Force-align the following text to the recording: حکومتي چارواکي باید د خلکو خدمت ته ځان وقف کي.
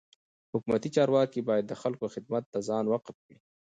حکومتي 0.53 0.89
چارواکي 0.95 1.41
باید 1.49 1.65
د 1.67 1.73
خلکو 1.81 2.05
خدمت 2.13 2.43
ته 2.53 2.59
ځان 2.69 2.85
وقف 2.93 3.15
کي. 3.25 3.35